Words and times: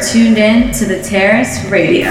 Tuned 0.00 0.38
in 0.38 0.72
to 0.72 0.86
the 0.86 1.02
Terrace 1.02 1.64
Radio. 1.66 2.10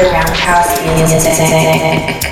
Underground 0.00 0.30
house 0.30 0.80
music. 0.82 2.29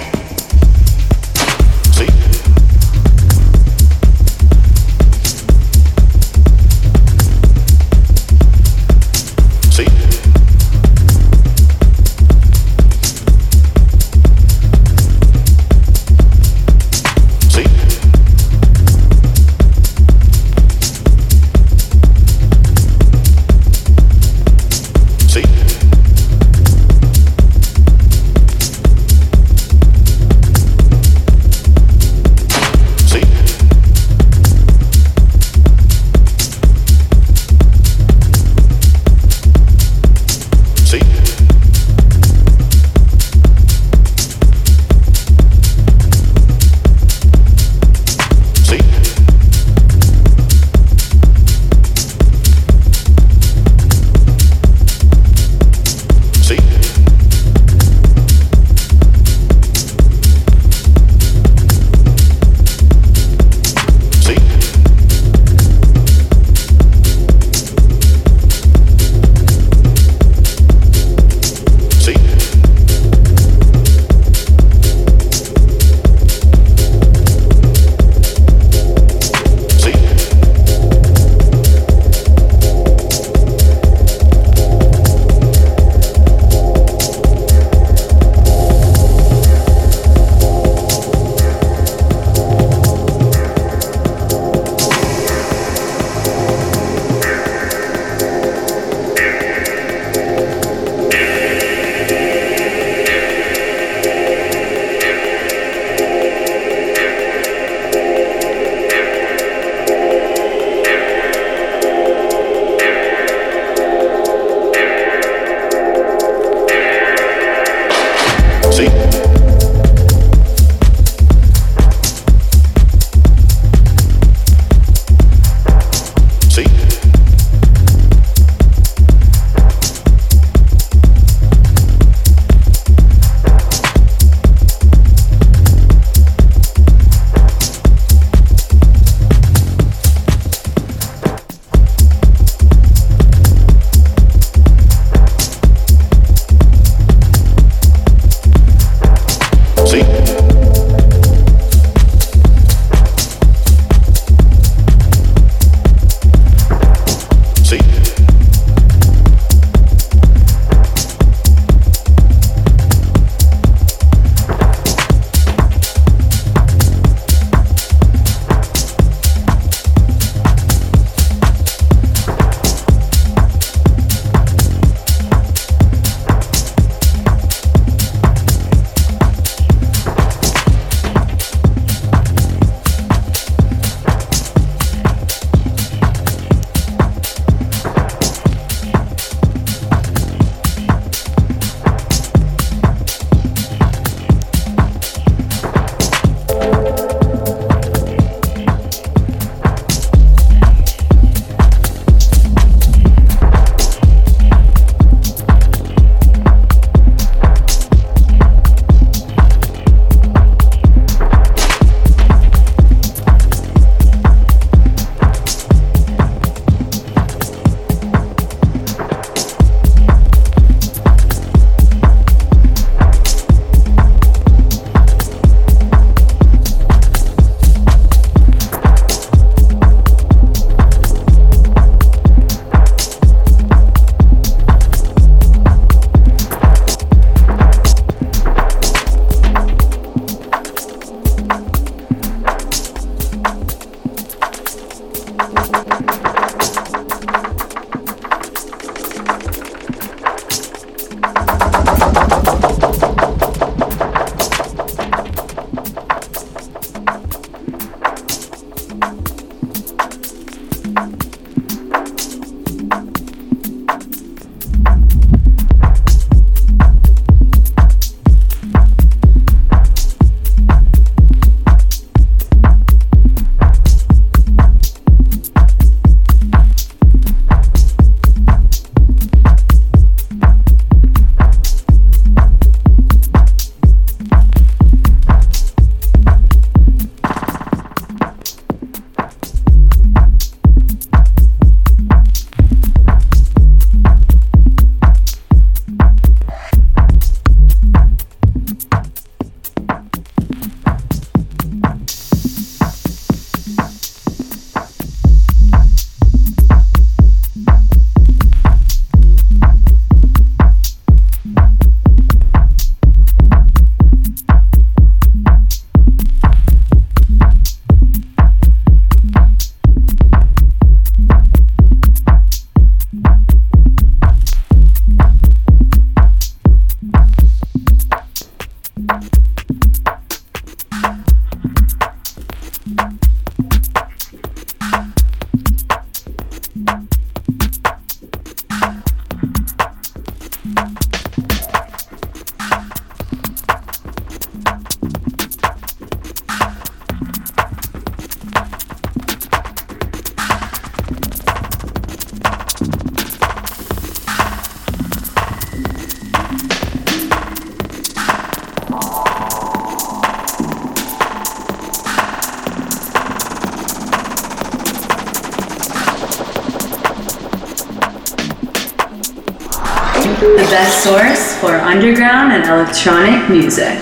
Music. 373.48 373.97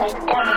con 0.00 0.49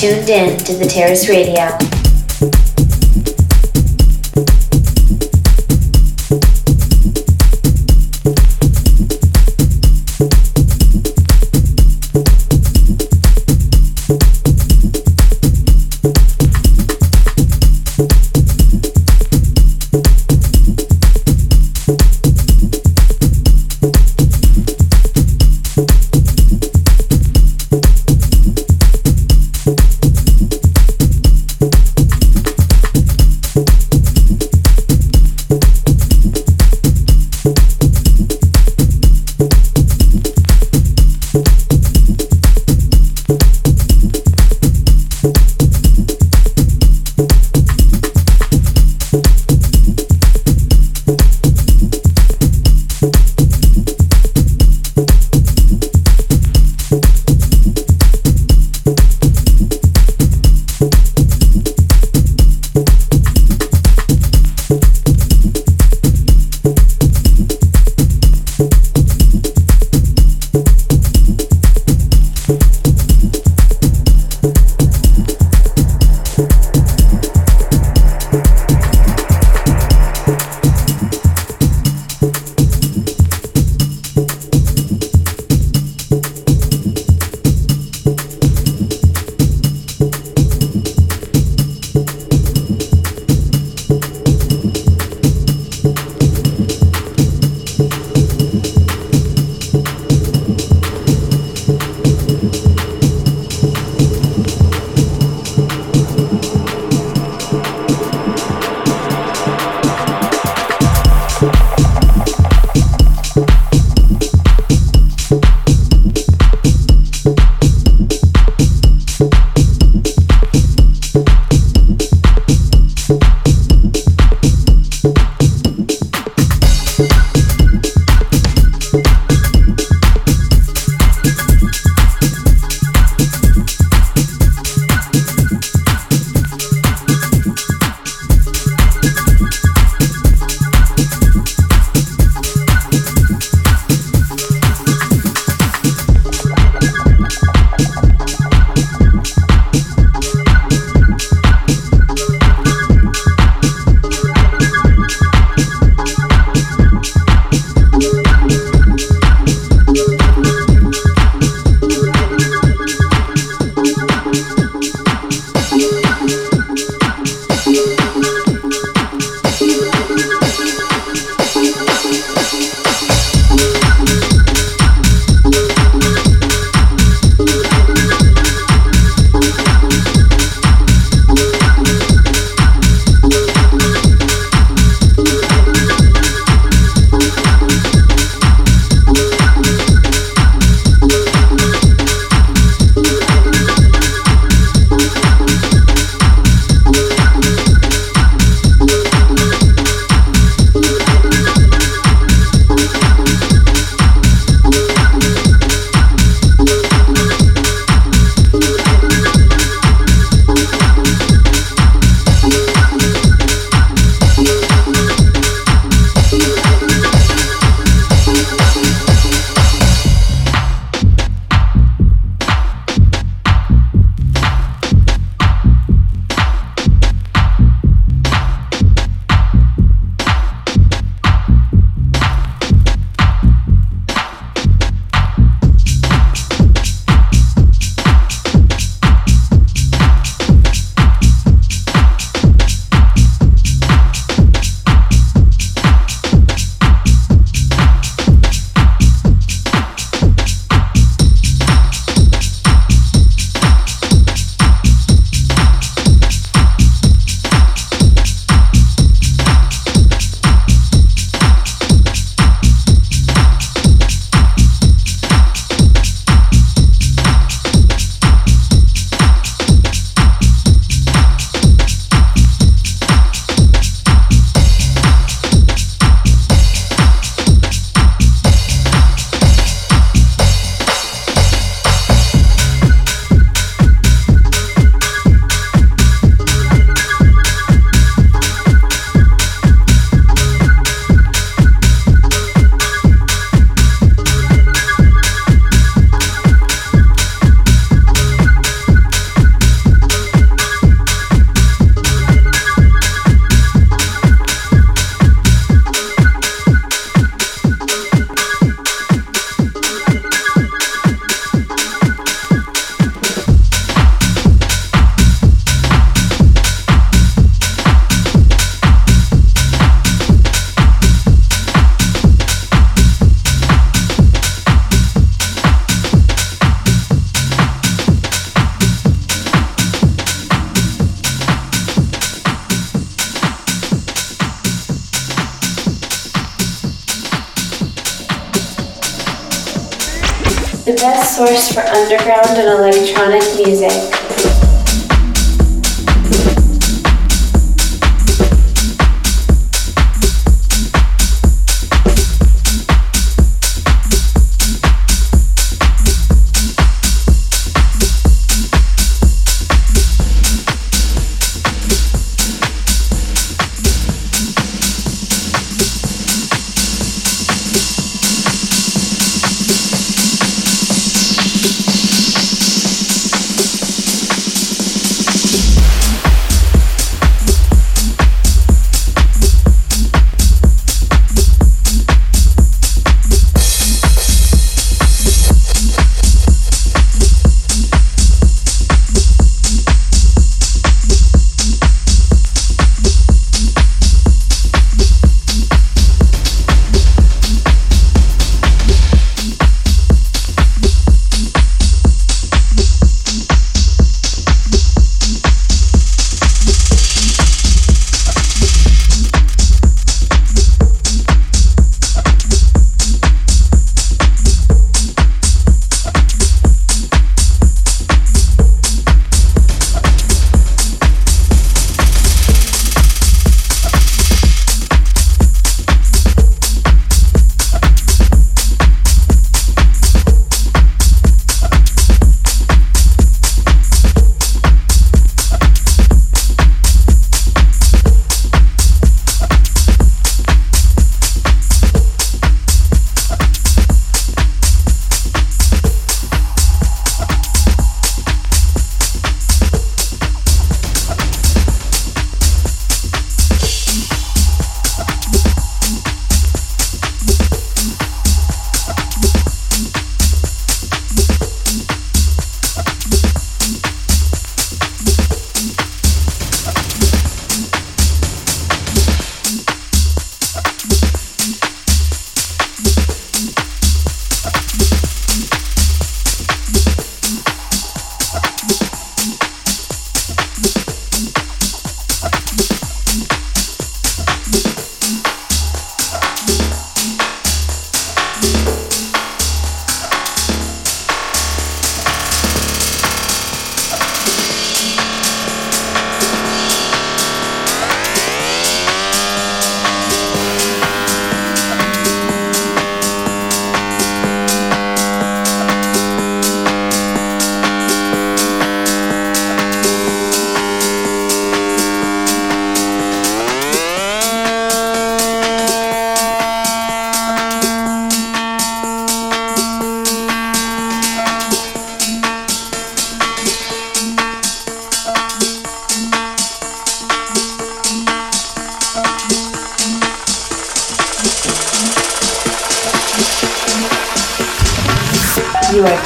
tuned 0.00 0.30
in 0.30 0.56
to 0.56 0.72
the 0.72 0.86
Terrace 0.86 1.28
Radio. 1.28 1.89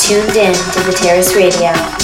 Tuned 0.05 0.37
in 0.37 0.53
to 0.53 0.83
the 0.83 0.93
Terrace 0.93 1.35
Radio. 1.35 2.04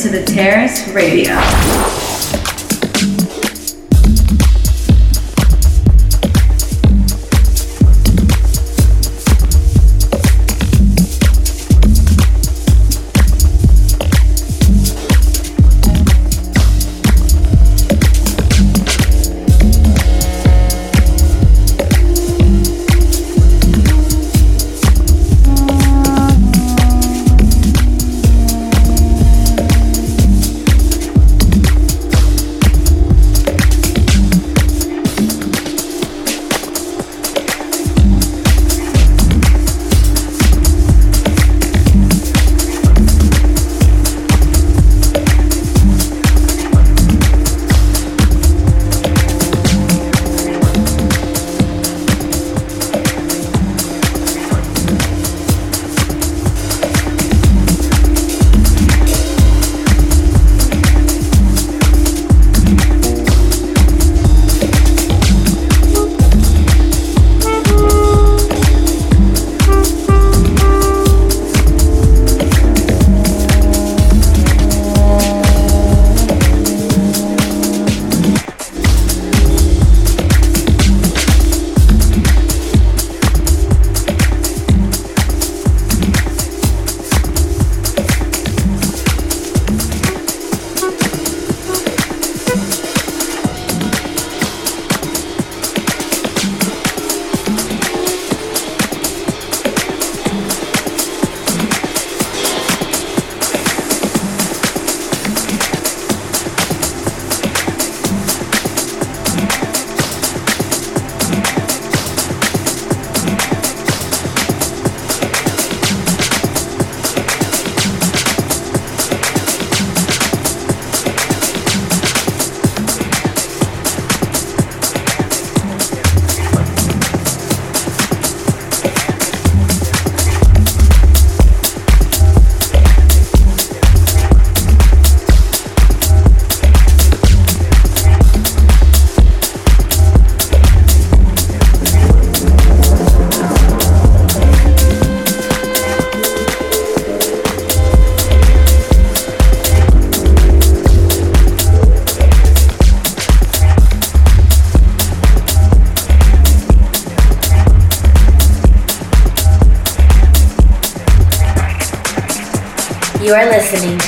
To 0.00 0.08
the 0.08 0.24
Terrace 0.24 0.88
Radio. 0.88 1.89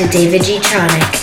To 0.03 0.09
David 0.09 0.43
Gtronic. 0.43 1.22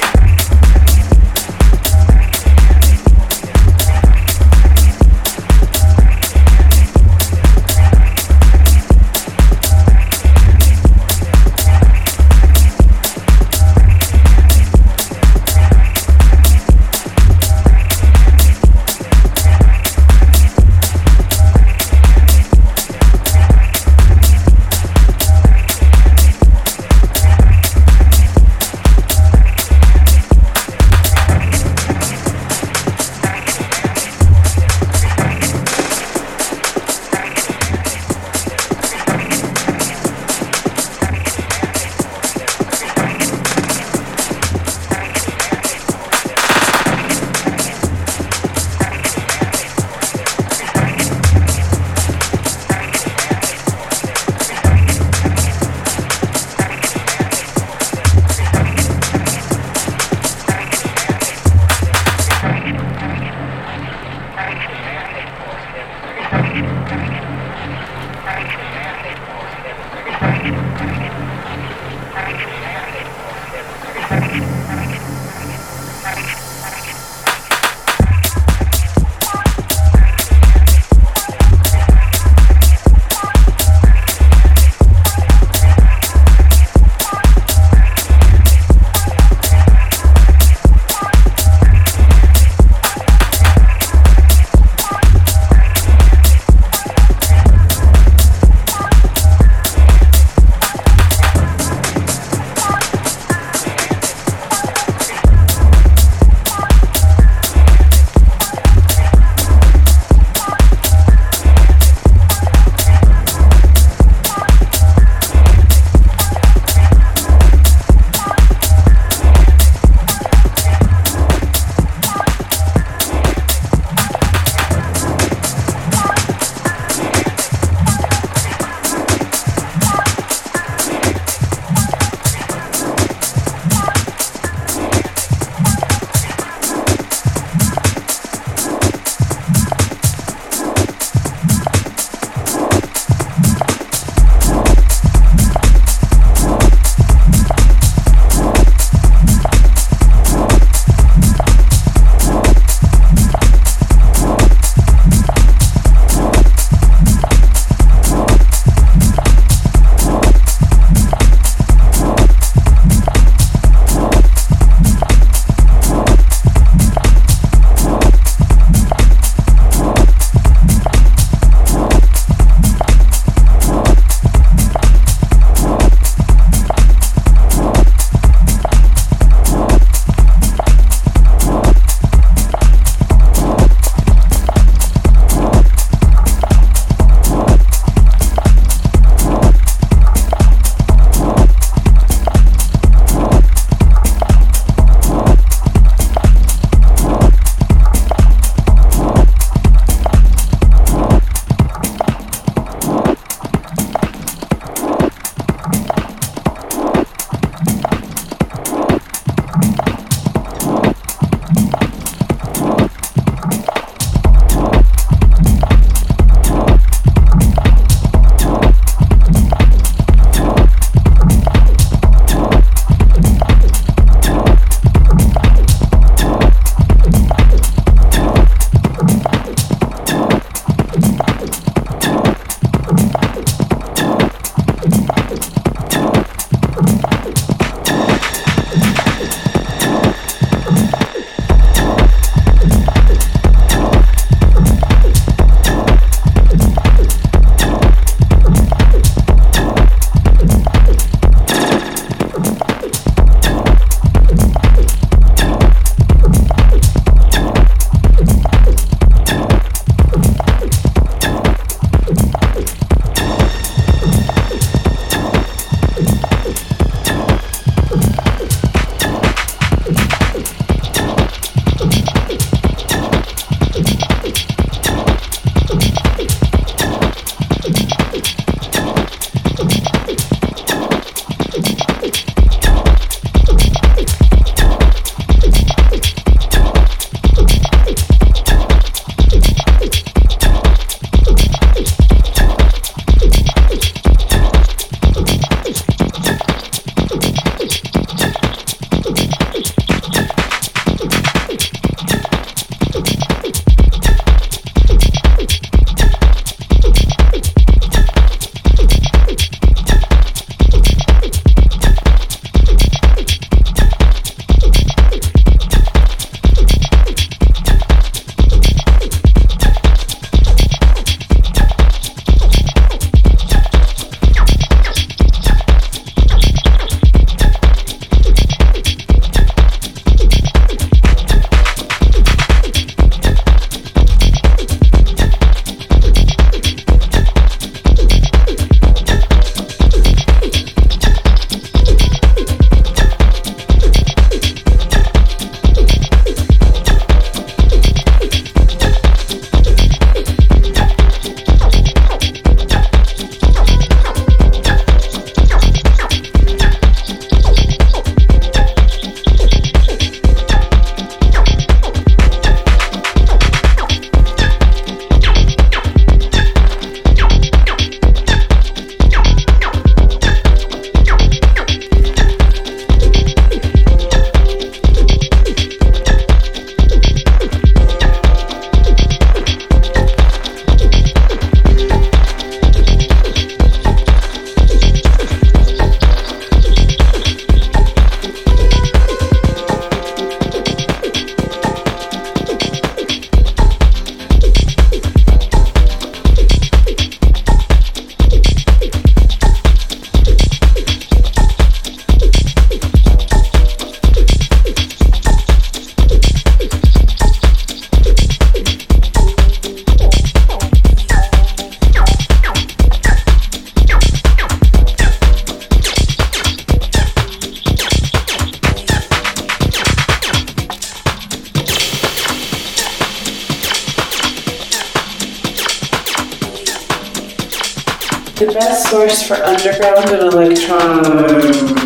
For 429.17 429.35
underground 429.43 430.07
and 430.11 430.33
electronic. 430.33 431.78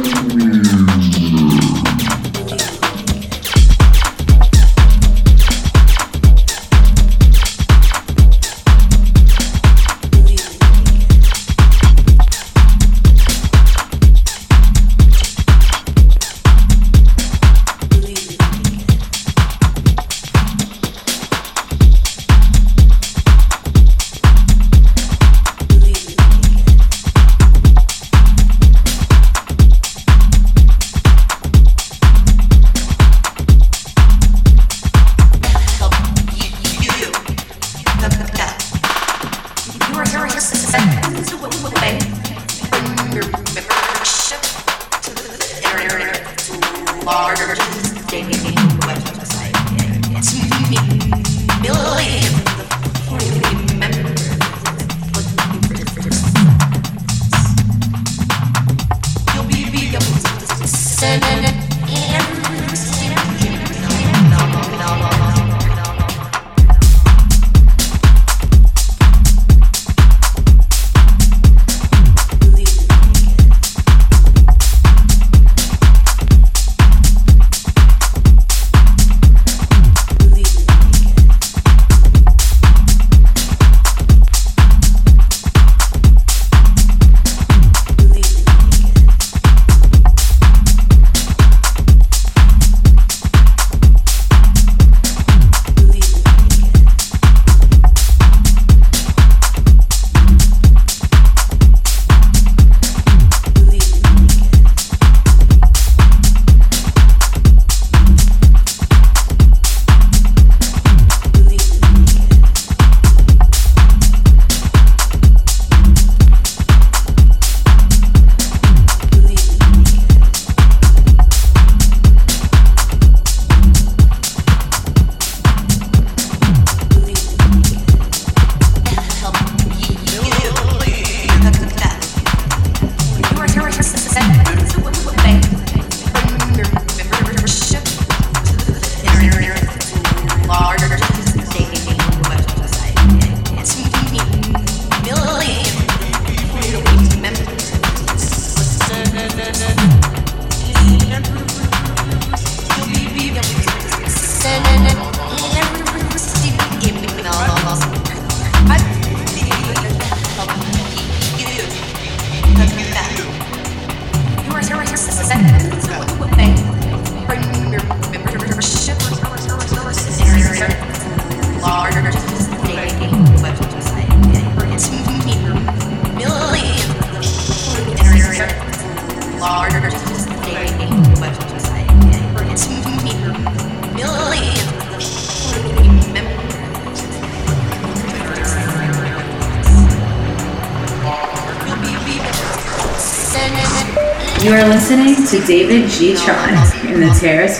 G. 195.94 196.16
Tron 196.16 196.50
in 196.92 197.02
the 197.02 197.16
Terrace 197.20 197.53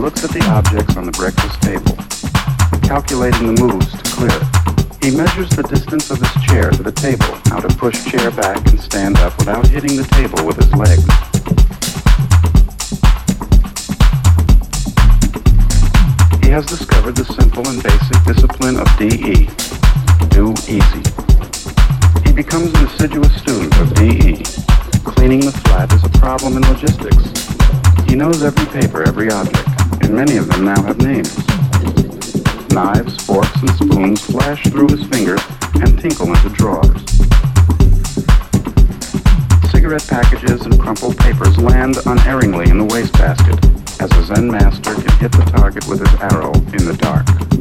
looks 0.00 0.24
at 0.24 0.30
the 0.30 0.42
objects 0.48 0.96
on 0.96 1.04
the 1.04 1.12
breakfast 1.12 1.60
table, 1.60 1.92
calculating 2.80 3.54
the 3.54 3.60
moves 3.60 3.92
to 3.92 4.02
clear. 4.16 4.40
He 5.04 5.14
measures 5.14 5.50
the 5.50 5.62
distance 5.62 6.10
of 6.10 6.16
his 6.16 6.32
chair 6.46 6.70
to 6.70 6.82
the 6.82 6.90
table, 6.90 7.28
how 7.52 7.60
to 7.60 7.68
push 7.76 8.02
chair 8.08 8.30
back 8.30 8.56
and 8.70 8.80
stand 8.80 9.18
up 9.18 9.36
without 9.36 9.66
hitting 9.66 9.96
the 9.96 10.08
table 10.16 10.46
with 10.46 10.56
his 10.56 10.72
legs. 10.72 11.04
He 16.40 16.48
has 16.48 16.64
discovered 16.64 17.16
the 17.16 17.28
simple 17.36 17.68
and 17.68 17.82
basic 17.82 18.24
discipline 18.24 18.80
of 18.80 18.88
DE. 18.96 19.52
Do 20.32 20.56
easy. 20.64 21.04
He 22.24 22.32
becomes 22.32 22.72
an 22.72 22.86
assiduous 22.88 23.36
student 23.36 23.76
of 23.76 23.92
DE. 24.00 24.40
Cleaning 25.04 25.44
the 25.44 25.52
flat 25.68 25.92
is 25.92 26.02
a 26.04 26.12
problem 26.16 26.56
in 26.56 26.62
logistics. 26.72 27.28
He 28.08 28.16
knows 28.16 28.42
every 28.42 28.66
paper, 28.66 29.02
every 29.04 29.30
object, 29.30 29.79
and 30.10 30.16
many 30.16 30.38
of 30.38 30.48
them 30.48 30.64
now 30.64 30.82
have 30.82 30.98
names. 30.98 31.36
Knives, 32.72 33.24
forks, 33.24 33.54
and 33.60 33.70
spoons 33.70 34.20
flash 34.20 34.60
through 34.64 34.88
his 34.88 35.06
fingers 35.06 35.40
and 35.74 36.00
tinkle 36.00 36.26
into 36.26 36.48
drawers. 36.48 37.00
Cigarette 39.70 40.06
packages 40.08 40.62
and 40.62 40.80
crumpled 40.80 41.16
papers 41.18 41.56
land 41.58 41.96
unerringly 42.06 42.68
in 42.70 42.78
the 42.78 42.84
wastebasket 42.86 43.64
as 44.00 44.10
a 44.12 44.22
Zen 44.24 44.50
master 44.50 44.94
can 44.94 45.18
hit 45.18 45.30
the 45.30 45.48
target 45.54 45.86
with 45.86 46.00
his 46.00 46.20
arrow 46.20 46.52
in 46.54 46.84
the 46.84 46.96
dark. 46.98 47.59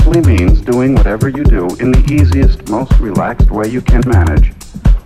Simply 0.00 0.20
means 0.22 0.60
doing 0.60 0.92
whatever 0.92 1.28
you 1.28 1.44
do 1.44 1.68
in 1.78 1.92
the 1.92 2.04
easiest, 2.12 2.68
most 2.68 2.92
relaxed 2.98 3.48
way 3.52 3.68
you 3.68 3.80
can 3.80 4.02
manage, 4.08 4.52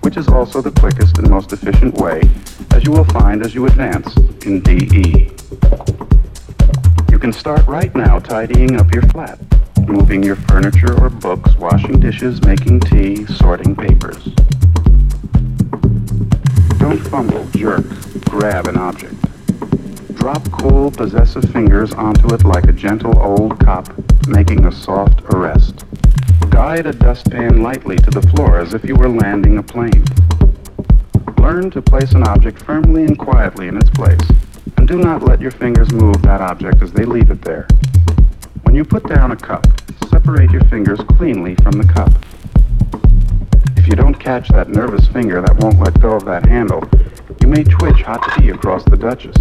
which 0.01 0.16
is 0.16 0.28
also 0.28 0.62
the 0.62 0.70
quickest 0.81 1.19
and 1.19 1.28
most 1.28 1.52
efficient 1.52 1.94
way, 1.97 2.23
as 2.70 2.85
you 2.85 2.93
will 2.93 3.05
find 3.05 3.44
as 3.44 3.55
you 3.55 3.66
advance 3.66 4.16
in 4.47 4.62
DE. 4.62 5.31
You 7.10 7.19
can 7.19 7.35
start 7.35 7.66
right 7.66 7.94
now 7.94 8.19
tidying 8.19 8.81
up 8.81 8.90
your 8.94 9.02
flat, 9.09 9.39
moving 9.86 10.23
your 10.23 10.36
furniture 10.36 10.98
or 11.05 11.10
books, 11.10 11.55
washing 11.56 12.01
dishes, 12.01 12.40
making 12.47 12.81
tea, 12.81 13.27
sorting 13.27 13.77
papers. 13.77 14.24
Don't 16.78 17.02
fumble, 17.10 17.47
jerk, 17.51 17.85
grab 18.24 18.66
an 18.66 18.78
object. 18.78 19.16
Drop 20.15 20.51
cool, 20.51 20.90
possessive 20.90 21.44
fingers 21.52 21.93
onto 21.93 22.35
it 22.35 22.43
like 22.43 22.65
a 22.65 22.73
gentle 22.73 23.19
old 23.19 23.60
cop 23.60 23.86
making 24.27 24.65
a 24.65 24.73
soft 24.73 25.20
arrest. 25.35 25.85
Guide 26.51 26.86
a 26.86 26.93
dustpan 26.93 27.62
lightly 27.62 27.97
to 27.97 28.11
the 28.11 28.27
floor 28.28 28.59
as 28.59 28.74
if 28.74 28.85
you 28.85 28.97
were 28.97 29.09
landing 29.09 29.59
a 29.59 29.62
plane. 29.62 30.05
Learn 31.39 31.70
to 31.70 31.81
place 31.81 32.12
an 32.12 32.24
object 32.24 32.61
firmly 32.62 33.05
and 33.05 33.19
quietly 33.19 33.69
in 33.69 33.77
its 33.77 33.90
place, 33.90 34.20
and 34.77 34.89
do 34.89 34.99
not 34.99 35.23
let 35.23 35.40
your 35.40 35.51
fingers 35.51 35.93
move 35.93 36.20
that 36.23 36.40
object 36.40 36.82
as 36.82 36.93
they 36.93 37.05
leave 37.05 37.31
it 37.31 37.43
there. 37.43 37.69
When 38.62 38.74
you 38.74 38.85
put 38.85 39.09
down 39.09 39.32
a 39.32 39.36
cup, 39.36 39.66
separate 40.09 40.51
your 40.51 40.65
fingers 40.65 41.01
cleanly 41.01 41.55
from 41.57 41.73
the 41.73 41.86
cup. 41.86 42.12
If 43.77 43.86
you 43.86 43.95
don't 43.95 44.15
catch 44.15 44.49
that 44.49 44.69
nervous 44.69 45.07
finger 45.07 45.40
that 45.40 45.57
won't 45.57 45.81
let 45.81 46.01
go 46.01 46.12
of 46.12 46.24
that 46.27 46.45
handle, 46.45 46.82
you 47.40 47.49
may 47.49 47.65
twitch 47.65 48.03
hot 48.03 48.20
tea 48.36 48.51
across 48.51 48.85
the 48.85 48.97
Duchess. 48.97 49.36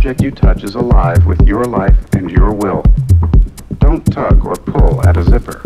Object 0.00 0.22
you 0.22 0.30
touch 0.30 0.64
is 0.64 0.76
alive 0.76 1.26
with 1.26 1.46
your 1.46 1.62
life 1.62 2.14
and 2.14 2.30
your 2.30 2.54
will. 2.54 2.82
Don't 3.80 4.02
tug 4.10 4.46
or 4.46 4.54
pull 4.54 5.06
at 5.06 5.18
a 5.18 5.22
zipper. 5.22 5.60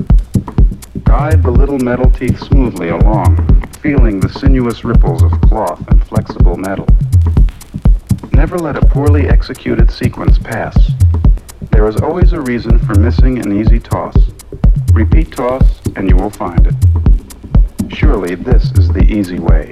Guide 1.04 1.40
the 1.40 1.52
little 1.52 1.78
metal 1.78 2.10
teeth 2.10 2.42
smoothly 2.42 2.88
along, 2.88 3.36
feeling 3.80 4.18
the 4.18 4.28
sinuous 4.28 4.82
ripples 4.82 5.22
of 5.22 5.30
cloth 5.42 5.86
and 5.86 6.04
flexible 6.04 6.56
metal. 6.56 6.88
Never 8.32 8.58
let 8.58 8.76
a 8.76 8.84
poorly 8.84 9.28
executed 9.28 9.88
sequence 9.88 10.36
pass. 10.36 10.76
There 11.70 11.86
is 11.86 12.00
always 12.00 12.32
a 12.32 12.40
reason 12.40 12.80
for 12.80 12.96
missing 12.96 13.38
an 13.38 13.56
easy 13.56 13.78
toss. 13.78 14.16
Repeat 14.92 15.30
toss, 15.30 15.80
and 15.94 16.10
you 16.10 16.16
will 16.16 16.30
find 16.30 16.66
it. 16.66 17.94
Surely 17.94 18.34
this 18.34 18.72
is 18.72 18.88
the 18.88 19.04
easy 19.04 19.38
way. 19.38 19.70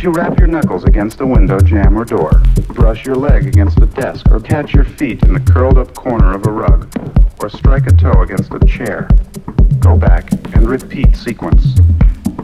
If 0.00 0.04
you 0.04 0.12
rap 0.12 0.38
your 0.38 0.48
knuckles 0.48 0.84
against 0.84 1.20
a 1.20 1.26
window 1.26 1.60
jamb 1.60 1.98
or 1.98 2.06
door, 2.06 2.30
brush 2.68 3.04
your 3.04 3.16
leg 3.16 3.46
against 3.46 3.76
a 3.82 3.84
desk, 3.84 4.30
or 4.30 4.40
catch 4.40 4.72
your 4.72 4.86
feet 4.86 5.22
in 5.24 5.34
the 5.34 5.40
curled 5.40 5.76
up 5.76 5.92
corner 5.92 6.34
of 6.34 6.46
a 6.46 6.50
rug, 6.50 6.90
or 7.42 7.50
strike 7.50 7.86
a 7.86 7.92
toe 7.92 8.22
against 8.22 8.50
a 8.54 8.60
chair, 8.60 9.10
go 9.78 9.98
back 9.98 10.32
and 10.54 10.70
repeat 10.70 11.14
sequence. 11.14 11.76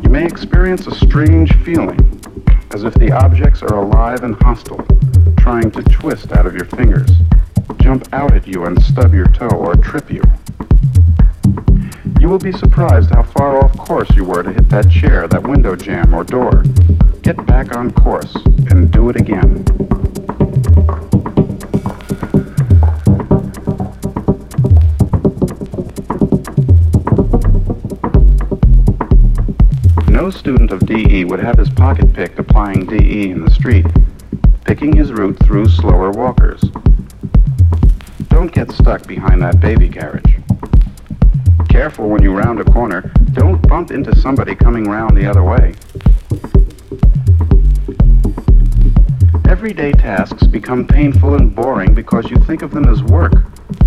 You 0.03 0.11
may 0.11 0.27
experience 0.27 0.87
a 0.87 0.95
strange 0.95 1.57
feeling, 1.65 1.99
as 2.75 2.85
if 2.85 2.93
the 2.93 3.11
objects 3.13 3.63
are 3.63 3.79
alive 3.79 4.23
and 4.23 4.35
hostile, 4.43 4.87
trying 5.39 5.71
to 5.71 5.83
twist 5.85 6.33
out 6.33 6.45
of 6.45 6.55
your 6.55 6.67
fingers, 6.67 7.09
jump 7.79 8.07
out 8.13 8.35
at 8.35 8.47
you 8.47 8.67
and 8.67 8.83
stub 8.83 9.15
your 9.15 9.29
toe 9.29 9.49
or 9.49 9.77
trip 9.77 10.11
you. 10.11 10.21
You 12.27 12.31
will 12.31 12.41
be 12.41 12.51
surprised 12.51 13.11
how 13.11 13.23
far 13.23 13.63
off 13.63 13.77
course 13.79 14.11
you 14.17 14.25
were 14.25 14.43
to 14.43 14.53
hit 14.53 14.69
that 14.71 14.91
chair, 14.91 15.29
that 15.29 15.45
window 15.45 15.77
jamb, 15.77 16.13
or 16.13 16.25
door. 16.25 16.65
Get 17.23 17.47
back 17.47 17.77
on 17.77 17.93
course 17.93 18.35
and 18.69 18.91
do 18.91 19.11
it 19.11 19.15
again. 19.15 19.65
No 30.09 30.31
student 30.31 30.73
of 30.73 30.85
DE 30.85 31.25
would 31.27 31.39
have 31.39 31.57
his 31.57 31.71
pocket 31.71 32.13
picked 32.13 32.41
applying 32.41 32.87
DE 32.87 33.31
in 33.31 33.45
the 33.45 33.53
street, 33.53 33.87
picking 34.65 34.97
his 34.97 35.13
route 35.13 35.39
through 35.45 35.69
slower 35.69 36.11
walkers. 36.11 36.61
Don't 38.27 38.51
get 38.51 38.73
stuck 38.73 39.07
behind 39.07 39.43
that 39.43 39.61
baby 39.61 39.89
carriage. 39.89 40.36
Careful 41.77 42.09
when 42.09 42.23
you 42.23 42.33
round 42.33 42.59
a 42.59 42.65
corner. 42.65 43.13
Don't 43.33 43.61
bump 43.69 43.91
into 43.91 44.17
somebody 44.17 44.55
coming 44.55 44.85
round 44.85 45.15
the 45.15 45.27
other 45.27 45.43
way. 45.45 45.75
Everyday 49.47 49.93
tasks 49.93 50.47
become 50.47 50.87
painful 50.87 51.35
and 51.35 51.55
boring 51.55 51.93
because 51.93 52.31
you 52.31 52.39
think 52.39 52.63
of 52.63 52.71
them 52.71 52.89
as 52.89 53.03
work, 53.03 53.35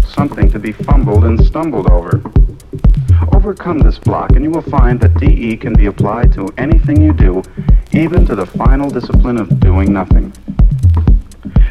something 0.05 0.51
to 0.51 0.59
be 0.59 0.71
fumbled 0.71 1.25
and 1.25 1.43
stumbled 1.43 1.89
over. 1.89 2.21
Overcome 3.33 3.79
this 3.79 3.97
block 3.97 4.33
and 4.33 4.43
you 4.43 4.51
will 4.51 4.61
find 4.61 4.99
that 4.99 5.15
DE 5.15 5.57
can 5.57 5.73
be 5.73 5.87
applied 5.87 6.31
to 6.33 6.47
anything 6.59 7.01
you 7.01 7.11
do, 7.11 7.41
even 7.91 8.23
to 8.27 8.35
the 8.35 8.45
final 8.45 8.91
discipline 8.91 9.37
of 9.37 9.59
doing 9.59 9.91
nothing. 9.91 10.31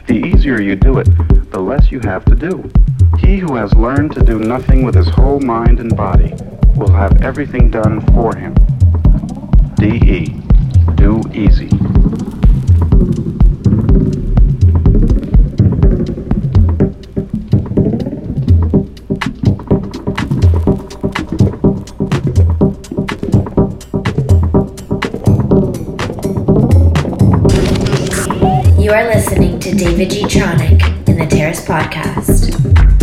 The 0.09 0.15
easier 0.15 0.61
you 0.61 0.74
do 0.74 0.99
it, 0.99 1.09
the 1.53 1.61
less 1.61 1.93
you 1.93 2.01
have 2.01 2.24
to 2.24 2.35
do. 2.35 2.69
He 3.16 3.39
who 3.39 3.55
has 3.56 3.72
learned 3.74 4.12
to 4.12 4.24
do 4.24 4.39
nothing 4.39 4.85
with 4.85 4.94
his 4.94 5.09
whole 5.09 5.40
mind 5.40 5.80
and 5.80 5.97
body 5.97 6.35
will 6.76 6.93
have 6.93 7.22
everything 7.22 7.70
done 7.70 8.01
for 8.12 8.35
him. 8.36 8.55
DE. 9.76 10.26
Do 10.97 11.22
easy. 11.32 11.68
You 28.80 28.93
are 28.93 29.05
listening 29.05 29.59
to 29.60 29.74
David 29.74 30.09
Gtronic 30.10 31.09
in 31.09 31.18
the 31.18 31.26
Terrace 31.26 31.64
Podcast. 31.64 32.97